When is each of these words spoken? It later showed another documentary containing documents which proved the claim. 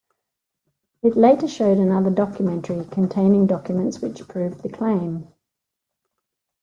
It 1.03 1.15
later 1.15 1.47
showed 1.47 1.77
another 1.77 2.09
documentary 2.09 2.85
containing 2.85 3.45
documents 3.45 3.99
which 4.01 4.27
proved 4.27 4.63
the 4.63 4.69
claim. 4.69 5.27